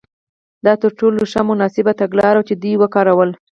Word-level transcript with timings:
دا 0.65 0.73
تر 0.81 0.91
ټولو 0.99 1.19
ښه 1.31 1.39
او 1.41 1.47
مناسبه 1.51 1.91
تګلاره 2.01 2.37
وه 2.39 2.45
چې 2.47 2.53
دوی 2.55 2.75
وکارول. 2.79 3.29